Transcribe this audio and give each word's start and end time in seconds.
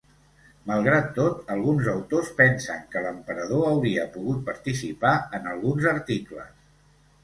Malgrat 0.69 1.11
tot, 1.17 1.43
alguns 1.57 1.91
autors 1.91 2.33
pensen 2.41 2.83
que 2.95 3.05
l'emperador 3.05 3.69
hauria 3.71 4.09
pogut 4.19 4.43
participar 4.53 5.17
en 5.41 5.51
alguns 5.57 5.91
articles. 5.99 6.55